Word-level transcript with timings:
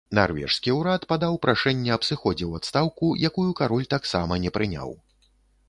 Нарвежскі 0.17 0.71
ўрад 0.77 1.01
падаў 1.11 1.37
прашэнне 1.47 1.91
аб 1.97 2.07
сыходзе 2.09 2.45
ў 2.47 2.53
адстаўку, 2.63 3.13
якую 3.31 3.47
кароль 3.63 3.87
таксама 3.95 4.33
не 4.47 4.57
прыняў. 4.59 4.89